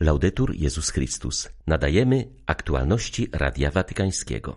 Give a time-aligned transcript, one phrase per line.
[0.00, 1.48] Laudetur Jezus Chrystus.
[1.66, 4.56] Nadajemy aktualności Radia Watykańskiego.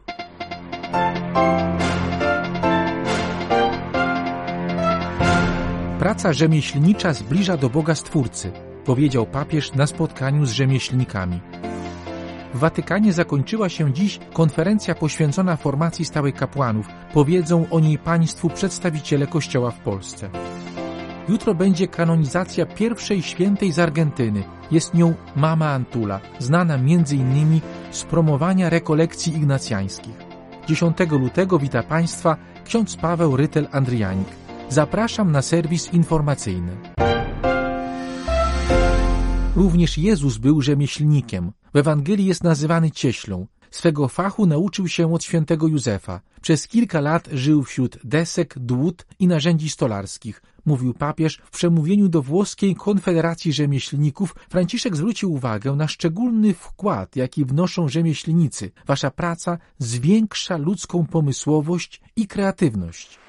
[5.99, 8.51] Praca rzemieślnicza zbliża do Boga Stwórcy,
[8.85, 11.39] powiedział papież na spotkaniu z rzemieślnikami.
[12.53, 16.87] W Watykanie zakończyła się dziś konferencja poświęcona formacji stałych kapłanów.
[17.13, 20.29] Powiedzą o niej państwu przedstawiciele Kościoła w Polsce.
[21.29, 24.60] Jutro będzie kanonizacja pierwszej świętej z Argentyny.
[24.71, 27.61] Jest nią Mama Antula, znana m.in.
[27.91, 30.15] z promowania rekolekcji ignacjańskich.
[30.67, 34.27] 10 lutego wita Państwa ksiądz Paweł Rytel-Andrianik.
[34.69, 36.77] Zapraszam na serwis informacyjny.
[39.55, 41.51] Również Jezus był rzemieślnikiem.
[41.73, 43.47] W Ewangelii jest nazywany cieślą.
[43.71, 46.21] Swego fachu nauczył się od świętego Józefa.
[46.41, 50.41] Przez kilka lat żył wśród desek, dłut i narzędzi stolarskich.
[50.65, 54.35] Mówił papież w przemówieniu do włoskiej Konfederacji Rzemieślników.
[54.49, 58.71] Franciszek zwrócił uwagę na szczególny wkład, jaki wnoszą rzemieślnicy.
[58.87, 63.19] Wasza praca zwiększa ludzką pomysłowość i kreatywność.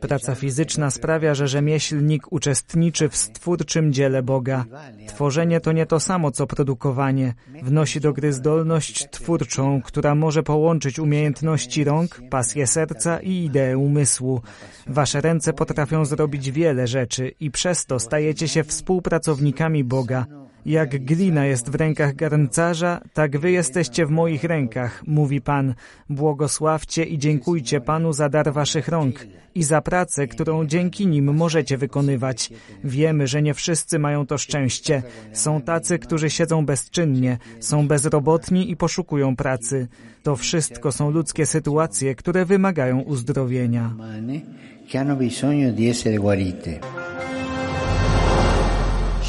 [0.00, 4.64] Praca fizyczna sprawia, że rzemieślnik uczestniczy w stwórczym dziele Boga.
[5.08, 7.34] Tworzenie to nie to samo, co produkowanie.
[7.62, 14.42] Wnosi do gry zdolność twórczą, która może połączyć umiejętności rąk, pasję serca i ideę umysłu.
[14.86, 20.26] Wasze ręce potrafią zrobić wiele rzeczy i przez to stajecie się współpracownikami Boga.
[20.66, 25.74] Jak glina jest w rękach garncarza, tak wy jesteście w moich rękach, mówi Pan.
[26.08, 31.78] Błogosławcie i dziękujcie Panu za dar waszych rąk i za pracę, którą dzięki nim możecie
[31.78, 32.50] wykonywać.
[32.84, 35.02] Wiemy, że nie wszyscy mają to szczęście.
[35.32, 39.88] Są tacy, którzy siedzą bezczynnie, są bezrobotni i poszukują pracy.
[40.22, 43.94] To wszystko są ludzkie sytuacje, które wymagają uzdrowienia.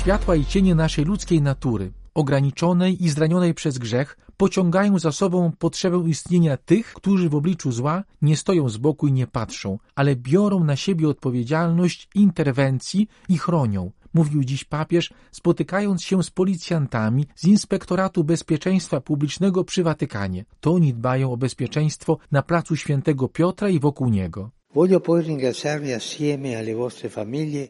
[0.05, 6.03] Światła i cienie naszej ludzkiej natury, ograniczonej i zranionej przez grzech, pociągają za sobą potrzebę
[6.07, 10.63] istnienia tych, którzy w obliczu zła nie stoją z boku i nie patrzą, ale biorą
[10.63, 13.91] na siebie odpowiedzialność interwencji i chronią.
[14.13, 20.45] Mówił dziś papież, spotykając się z policjantami z Inspektoratu Bezpieczeństwa Publicznego przy Watykanie.
[20.59, 24.51] To oni dbają o bezpieczeństwo na placu Świętego Piotra i wokół niego.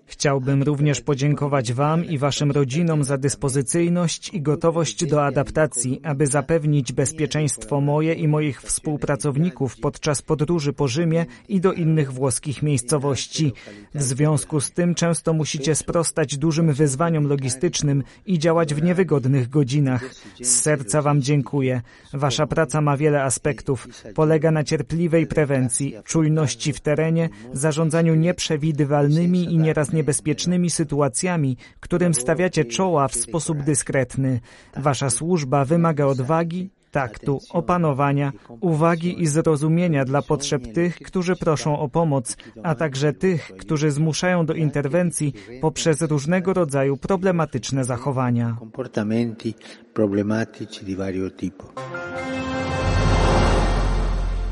[0.05, 6.91] Chciałbym również podziękować Wam i Waszym rodzinom za dyspozycyjność i gotowość do adaptacji, aby zapewnić
[6.91, 13.53] bezpieczeństwo moje i moich współpracowników podczas podróży po Rzymie i do innych włoskich miejscowości.
[13.95, 20.15] W związku z tym często musicie sprostać dużym wyzwaniom logistycznym i działać w niewygodnych godzinach.
[20.41, 21.81] Z serca Wam dziękuję.
[22.13, 23.87] Wasza praca ma wiele aspektów.
[24.15, 32.13] Polega na cierpliwej prewencji, czujności w terenie, terenie, zarządzaniu nieprzewidywalnymi i nieraz niebezpiecznymi sytuacjami, którym
[32.13, 34.39] stawiacie czoła w sposób dyskretny.
[34.77, 41.89] Wasza służba wymaga odwagi, taktu, opanowania, uwagi i zrozumienia dla potrzeb tych, którzy proszą o
[41.89, 48.57] pomoc, a także tych, którzy zmuszają do interwencji poprzez różnego rodzaju problematyczne zachowania.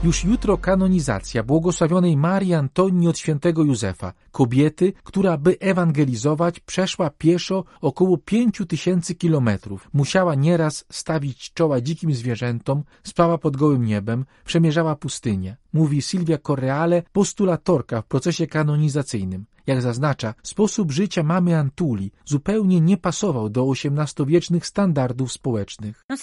[0.03, 7.63] Już jutro kanonizacja błogosławionej Marii Antonii od świętego Józefa, kobiety, która by ewangelizować przeszła pieszo
[7.81, 9.89] około pięciu tysięcy kilometrów.
[9.93, 15.57] Musiała nieraz stawić czoła dzikim zwierzętom, spała pod gołym niebem, przemierzała pustynię.
[15.73, 19.45] Mówi Silvia Correale, postulatorka w procesie kanonizacyjnym.
[19.67, 26.03] Jak zaznacza, sposób życia mamy Antuli zupełnie nie pasował do XVIII-wiecznych standardów społecznych.
[26.09, 26.17] No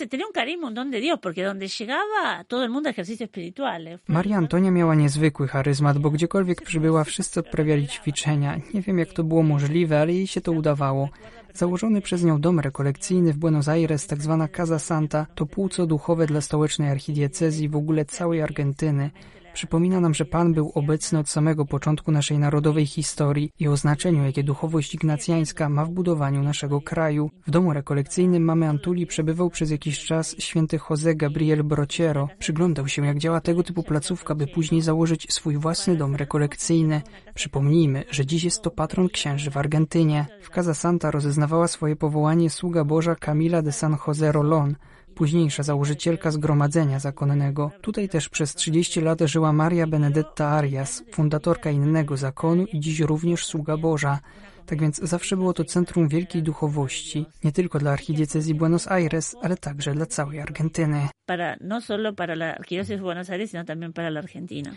[4.08, 8.60] Maria Antonia miała niezwykły charyzmat, bo gdziekolwiek przybyła, wszyscy odprawiali ćwiczenia.
[8.74, 11.08] Nie wiem, jak to było możliwe, ale jej się to udawało.
[11.54, 16.26] Założony przez nią dom rekolekcyjny w Buenos Aires, tak zwana Casa Santa, to płuco duchowe
[16.26, 19.10] dla stołecznej archidiecezji w ogóle całej Argentyny.
[19.52, 24.24] Przypomina nam, że Pan był obecny od samego początku naszej narodowej historii i o znaczeniu,
[24.24, 27.30] jakie duchowość ignacjańska ma w budowaniu naszego kraju.
[27.46, 32.28] W domu rekolekcyjnym mamy Antuli przebywał przez jakiś czas święty Jose Gabriel Brociero.
[32.38, 37.02] Przyglądał się, jak działa tego typu placówka, by później założyć swój własny dom rekolekcyjny.
[37.34, 40.26] Przypomnijmy, że dziś jest to patron księży w Argentynie.
[40.42, 44.74] W Casa Santa rozeznawała swoje powołanie sługa Boża Camila de San Jose Rolón,
[45.14, 47.70] późniejsza założycielka Zgromadzenia Zakonnego.
[47.80, 53.46] Tutaj też przez 30 lat żyła Maria Benedetta Arias, fundatorka innego zakonu i dziś również
[53.46, 54.20] sługa Boża.
[54.66, 59.56] Tak więc zawsze było to centrum wielkiej duchowości, nie tylko dla archidiecezji Buenos Aires, ale
[59.56, 61.08] także dla całej Argentyny.
[61.26, 62.56] Para, no solo para la
[63.00, 64.70] Buenos Aires, sino también para la Argentina.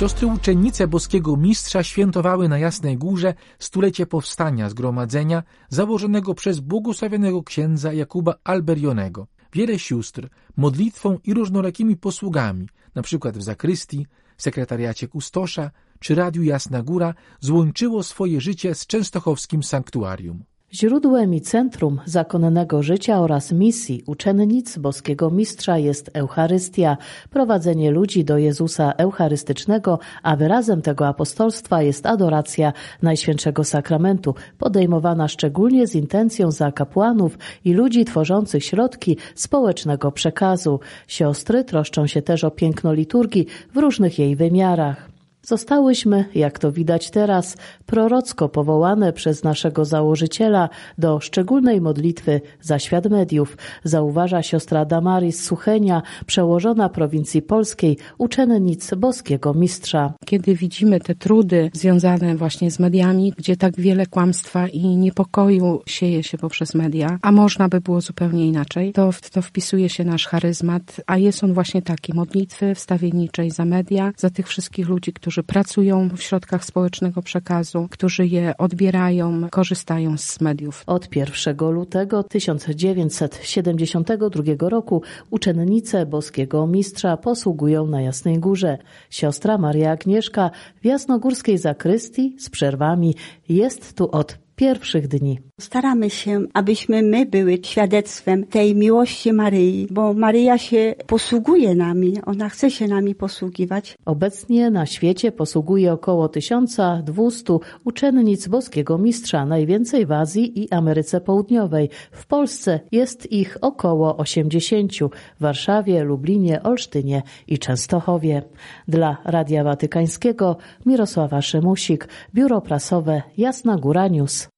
[0.00, 7.92] Siostry uczennice boskiego mistrza świętowały na Jasnej Górze stulecie powstania zgromadzenia założonego przez błogosławionego księdza
[7.92, 9.26] Jakuba Alberionego.
[9.52, 12.68] Wiele sióstr modlitwą i różnorakimi posługami,
[13.02, 14.06] przykład w zakrystii,
[14.36, 20.44] sekretariacie kustosza czy Radiu Jasna Góra, złączyło swoje życie z częstochowskim sanktuarium.
[20.74, 26.96] Źródłem i centrum zakonnego życia oraz misji uczennic boskiego mistrza jest Eucharystia,
[27.30, 32.72] prowadzenie ludzi do Jezusa Eucharystycznego, a wyrazem tego apostolstwa jest adoracja
[33.02, 40.80] Najświętszego Sakramentu, podejmowana szczególnie z intencją za kapłanów i ludzi tworzących środki społecznego przekazu.
[41.06, 45.09] Siostry troszczą się też o piękno liturgii w różnych jej wymiarach.
[45.42, 47.56] Zostałyśmy, jak to widać teraz,
[47.86, 56.02] prorocko powołane przez naszego założyciela do szczególnej modlitwy za świat mediów, zauważa siostra Damaris Suchenia,
[56.26, 60.12] przełożona prowincji polskiej, uczennic boskiego mistrza.
[60.26, 66.22] Kiedy widzimy te trudy związane właśnie z mediami, gdzie tak wiele kłamstwa i niepokoju sieje
[66.22, 70.26] się poprzez media, a można by było zupełnie inaczej, to w to wpisuje się nasz
[70.26, 75.29] charyzmat, a jest on właśnie taki, modlitwy wstawienniczej za media, za tych wszystkich ludzi, którzy
[75.30, 80.82] którzy pracują w środkach społecznego przekazu, którzy je odbierają, korzystają z mediów.
[80.86, 88.78] Od 1 lutego 1972 roku uczennice boskiego mistrza posługują na Jasnej Górze.
[89.10, 90.50] Siostra Maria Agnieszka
[90.82, 93.14] w jasnogórskiej zakrystii z przerwami
[93.48, 95.40] jest tu od pierwszych dni.
[95.60, 102.48] Staramy się, abyśmy my były świadectwem tej miłości Maryi, bo Maryja się posługuje nami, ona
[102.48, 103.96] chce się nami posługiwać.
[104.06, 111.88] Obecnie na świecie posługuje około 1200 uczennic boskiego mistrza, najwięcej w Azji i Ameryce Południowej.
[112.12, 115.08] W Polsce jest ich około 80, w
[115.40, 118.42] Warszawie, Lublinie, Olsztynie i Częstochowie.
[118.88, 120.56] Dla Radia Watykańskiego
[120.86, 124.49] Mirosława Szymusik, Biuro Prasowe Jasna Góra News.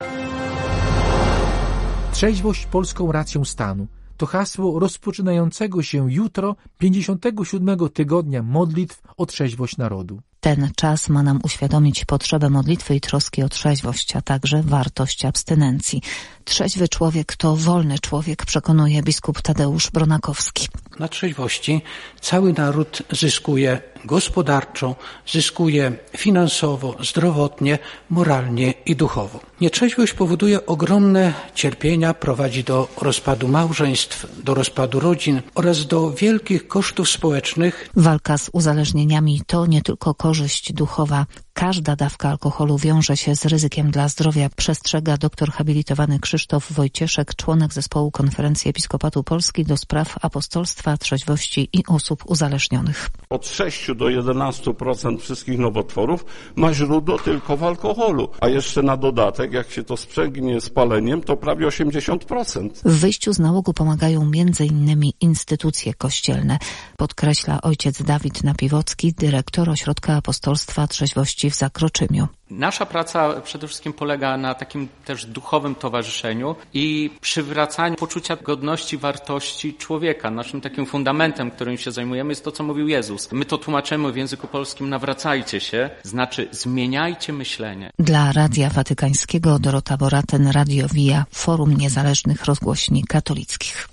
[2.23, 3.87] Trzeźwość polską racją stanu
[4.17, 10.21] to hasło rozpoczynającego się jutro 57 tygodnia modlitw o trzeźwość narodu.
[10.41, 16.03] Ten czas ma nam uświadomić potrzebę modlitwy i troski o trzeźwość, a także wartość abstynencji.
[16.45, 20.69] Trzeźwy człowiek to wolny człowiek, przekonuje biskup Tadeusz Bronakowski.
[20.99, 21.83] Na trzeźwości
[22.21, 24.97] cały naród zyskuje gospodarczo,
[25.27, 27.79] zyskuje finansowo, zdrowotnie,
[28.11, 29.41] moralnie i duchowo.
[29.61, 37.11] Nietrzeźwość powoduje ogromne cierpienia, prowadzi do rozpadu małżeństw, do rozpadu rodzin oraz do wielkich kosztów
[37.11, 37.89] społecznych.
[37.97, 41.27] Walka z uzależnieniami to nie tylko korzyść duchowa.
[41.55, 47.73] Każda dawka alkoholu wiąże się z ryzykiem dla zdrowia, przestrzega doktor habilitowany Krzysztof Wojcieszek, członek
[47.73, 53.11] zespołu Konferencji Episkopatu Polski do spraw apostolstwa, trzeźwości i osób uzależnionych.
[53.31, 56.25] Od 6 do 11% wszystkich nowotworów
[56.57, 61.23] ma źródło tylko w alkoholu, a jeszcze na dodatek, jak się to sprzęgnie z paleniem,
[61.23, 62.71] to prawie 80%.
[62.85, 65.03] W wyjściu z nałogu pomagają m.in.
[65.21, 66.59] instytucje kościelne,
[66.97, 72.29] podkreśla ojciec Dawid Napiwocki, dyrektor Ośrodka Apostolstwa Trzeźwości w Zakroczymiu.
[72.51, 79.75] Nasza praca przede wszystkim polega na takim też duchowym towarzyszeniu i przywracaniu poczucia godności, wartości
[79.75, 80.31] człowieka.
[80.31, 83.29] Naszym takim fundamentem, którym się zajmujemy, jest to, co mówił Jezus.
[83.33, 87.91] My to tłumaczymy w języku polskim nawracajcie się, znaczy zmieniajcie myślenie.
[87.99, 93.89] Dla Radia Watykańskiego Dorota Boraten, Radio Via, Forum Niezależnych Rozgłośni Katolickich.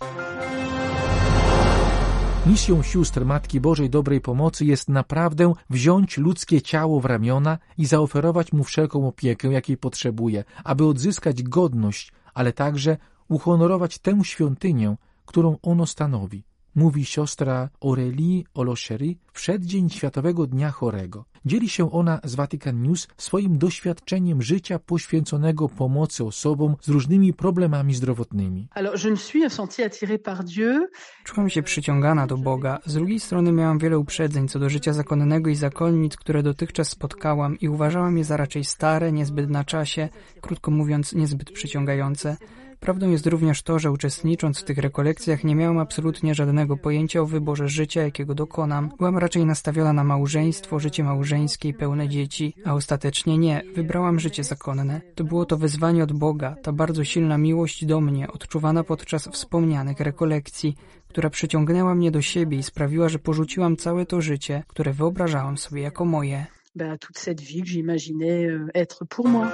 [2.46, 8.54] Misją sióstr Matki Bożej Dobrej Pomocy jest naprawdę wziąć ludzkie ciało w ramiona i zaoferować
[8.54, 12.98] mu wszelką opiekę, jakiej potrzebuje, aby odzyskać godność, ale także
[13.30, 16.44] uhonorować tę świątynię, którą ono stanowi
[16.80, 21.26] mówi siostra Aurélie Olochery w przeddzień Światowego Dnia Chorego.
[21.46, 27.94] Dzieli się ona z Vatican News swoim doświadczeniem życia poświęconego pomocy osobom z różnymi problemami
[27.96, 28.68] zdrowotnymi.
[31.24, 32.80] Czułam się przyciągana do Boga.
[32.86, 37.60] Z drugiej strony miałam wiele uprzedzeń co do życia zakonnego i zakonnic, które dotychczas spotkałam
[37.60, 40.10] i uważałam je za raczej stare, niezbyt na czasie,
[40.42, 42.38] krótko mówiąc niezbyt przyciągające.
[42.80, 47.26] Prawdą jest również to, że uczestnicząc w tych rekolekcjach nie miałam absolutnie żadnego pojęcia o
[47.26, 48.92] wyborze życia, jakiego dokonam.
[48.98, 53.62] Byłam raczej nastawiona na małżeństwo, życie małżeńskie i pełne dzieci, a ostatecznie nie.
[53.76, 55.02] Wybrałam życie zakonne.
[55.16, 60.00] To było to wyzwanie od Boga, ta bardzo silna miłość do mnie, odczuwana podczas wspomnianych
[60.00, 60.76] rekolekcji,
[61.08, 65.82] która przyciągnęła mnie do siebie i sprawiła, że porzuciłam całe to życie, które wyobrażałam sobie
[65.82, 66.46] jako moje.
[67.00, 69.48] toute cette vie que j'imaginais euh, être pour moi.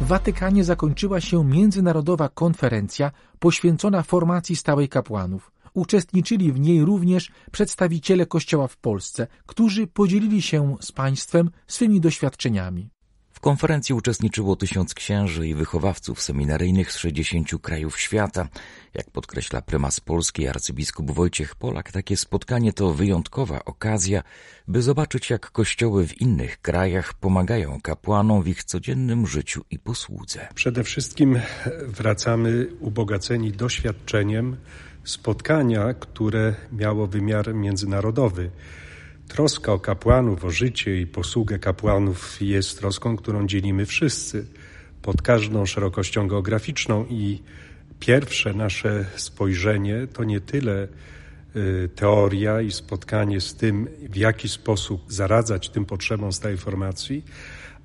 [0.00, 5.52] W Watykanie zakończyła się międzynarodowa konferencja poświęcona formacji stałej kapłanów.
[5.74, 12.90] Uczestniczyli w niej również przedstawiciele Kościoła w Polsce, którzy podzielili się z państwem swymi doświadczeniami.
[13.38, 18.48] W konferencji uczestniczyło tysiąc księży i wychowawców seminaryjnych z 60 krajów świata.
[18.94, 24.22] Jak podkreśla prymas Polski arcybiskup Wojciech Polak, takie spotkanie to wyjątkowa okazja,
[24.68, 30.48] by zobaczyć jak kościoły w innych krajach pomagają kapłanom w ich codziennym życiu i posłudze.
[30.54, 31.40] Przede wszystkim
[31.86, 34.56] wracamy ubogaceni doświadczeniem
[35.04, 38.50] spotkania, które miało wymiar międzynarodowy.
[39.28, 44.46] Troska o kapłanów, o życie i posługę kapłanów jest troską, którą dzielimy wszyscy
[45.02, 47.42] pod każdą szerokością geograficzną i
[48.00, 50.88] pierwsze nasze spojrzenie to nie tyle
[51.56, 57.24] y, teoria i spotkanie z tym, w jaki sposób zaradzać tym potrzebom stałej formacji,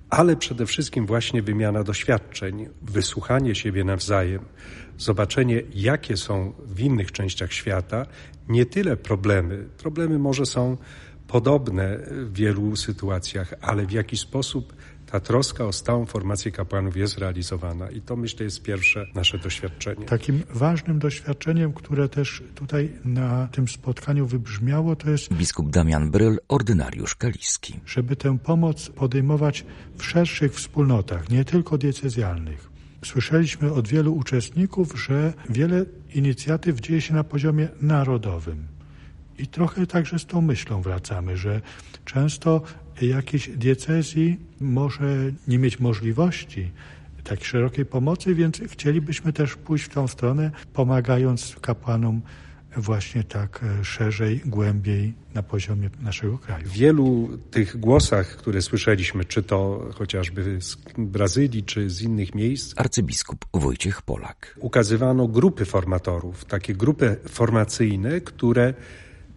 [0.10, 4.46] ale przede wszystkim właśnie wymiana doświadczeń, wysłuchanie siebie nawzajem,
[4.98, 8.06] zobaczenie, jakie są w innych częściach świata
[8.50, 9.66] nie tyle problemy.
[9.78, 10.78] Problemy może są
[11.34, 14.74] podobne w wielu sytuacjach, ale w jaki sposób
[15.12, 17.90] ta troska o stałą formację kapłanów jest realizowana.
[17.90, 20.06] I to myślę jest pierwsze nasze doświadczenie.
[20.06, 26.38] Takim ważnym doświadczeniem, które też tutaj na tym spotkaniu wybrzmiało, to jest biskup Damian Bryl,
[26.48, 27.80] ordynariusz kaliski.
[27.86, 29.66] Żeby tę pomoc podejmować
[29.98, 32.70] w szerszych wspólnotach, nie tylko diecezjalnych.
[33.06, 35.86] Słyszeliśmy od wielu uczestników, że wiele
[36.16, 38.74] inicjatyw dzieje się na poziomie narodowym.
[39.38, 41.62] I trochę także z tą myślą wracamy, że
[42.06, 42.62] często
[43.02, 46.72] jakiejś diecezji może nie mieć możliwości
[47.24, 52.22] tak szerokiej pomocy, więc chcielibyśmy też pójść w tą stronę, pomagając kapłanom
[52.78, 56.68] właśnie tak e, szerzej, głębiej na poziomie naszego kraju.
[56.68, 62.74] W wielu tych głosach, które słyszeliśmy, czy to chociażby z Brazylii, czy z innych miejsc,
[62.78, 64.56] arcybiskup Wojciech Polak.
[64.60, 68.74] Ukazywano grupy formatorów, takie grupy formacyjne, które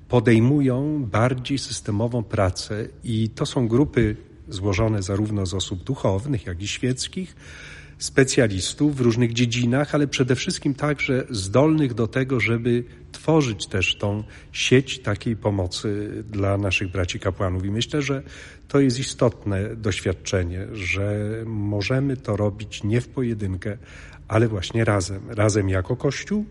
[0.09, 4.17] podejmują bardziej systemową pracę i to są grupy
[4.49, 7.37] złożone zarówno z osób duchownych, jak i świeckich,
[7.99, 14.25] specjalistów w różnych dziedzinach, ale przede wszystkim także zdolnych do tego, żeby tworzyć też tą
[14.53, 17.65] sieć takiej pomocy dla naszych braci kapłanów.
[17.65, 18.23] I myślę, że
[18.69, 23.79] to jest istotne doświadczenie, że możemy to robić nie w pojedynkę,
[24.29, 25.31] ale właśnie razem.
[25.31, 26.45] Razem jako Kościół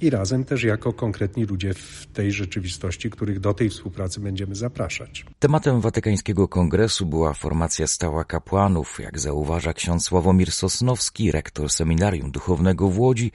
[0.00, 5.24] i razem też jako konkretni ludzie w tej rzeczywistości, których do tej współpracy będziemy zapraszać.
[5.38, 12.88] Tematem Watykańskiego Kongresu była formacja stała kapłanów, jak zauważa ksiądz Sławomir Sosnowski, rektor Seminarium Duchownego
[12.88, 13.32] w Łodzi.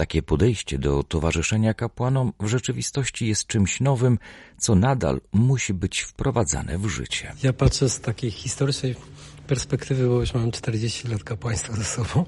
[0.00, 4.18] Takie podejście do towarzyszenia kapłanom w rzeczywistości jest czymś nowym,
[4.58, 7.32] co nadal musi być wprowadzane w życie.
[7.42, 8.94] Ja patrzę z takiej historycznej
[9.46, 12.24] perspektywy, bo już mam 40 lat kapłaństwa ze sobą,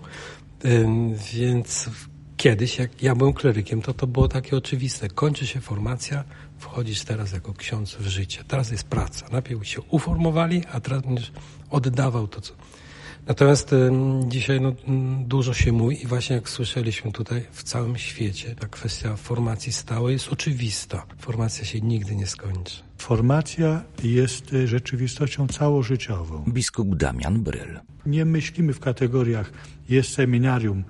[1.32, 1.90] więc
[2.36, 5.08] kiedyś, jak ja byłem klerykiem, to to było takie oczywiste.
[5.08, 6.24] Kończy się formacja,
[6.58, 8.44] wchodzisz teraz jako ksiądz w życie.
[8.48, 9.26] Teraz jest praca.
[9.32, 11.32] Najpierw się uformowali, a teraz będziesz
[11.70, 12.54] oddawał to, co...
[13.26, 13.90] Natomiast y,
[14.28, 14.72] dzisiaj no,
[15.26, 20.12] dużo się mówi i właśnie jak słyszeliśmy tutaj, w całym świecie ta kwestia formacji stałej
[20.12, 21.06] jest oczywista.
[21.18, 22.82] Formacja się nigdy nie skończy.
[22.98, 26.44] Formacja jest y, rzeczywistością całożyciową.
[26.48, 27.80] Biskup Damian Bryl.
[28.06, 29.52] Nie myślimy w kategoriach
[29.88, 30.84] jest seminarium,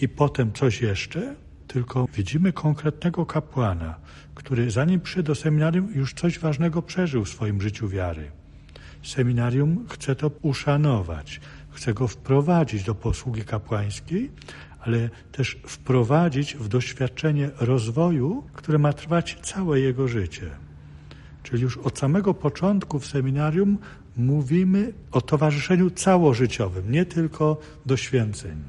[0.00, 1.34] i potem coś jeszcze,
[1.66, 3.94] tylko widzimy konkretnego kapłana,
[4.34, 8.30] który zanim przyszedł do seminarium już coś ważnego przeżył w swoim życiu wiary.
[9.02, 11.40] Seminarium chce to uszanować,
[11.78, 14.30] chce go wprowadzić do posługi kapłańskiej,
[14.80, 20.50] ale też wprowadzić w doświadczenie rozwoju, które ma trwać całe jego życie.
[21.42, 23.78] Czyli już od samego początku w seminarium
[24.16, 28.62] mówimy o towarzyszeniu całożyciowym, nie tylko do święceń.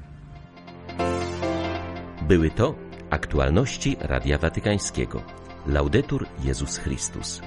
[2.28, 2.74] Były to
[3.10, 5.22] aktualności Radia Watykańskiego.
[5.66, 7.40] Laudetur Jezus Chrystus.